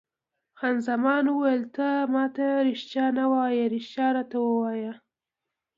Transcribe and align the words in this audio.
خان 0.57 0.75
زمان 0.87 1.23
وویل: 1.29 1.63
ته 1.75 1.87
ما 2.13 2.25
ته 2.35 2.47
رښتیا 2.67 3.05
نه 3.17 3.25
وایې، 3.31 3.65
رښتیا 3.75 4.07
راته 4.15 4.37
ووایه. 4.41 4.93